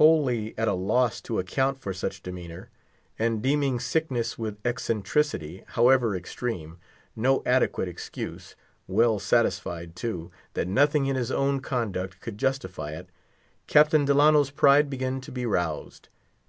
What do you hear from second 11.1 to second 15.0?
his own conduct could justify it, Captain Delano's pride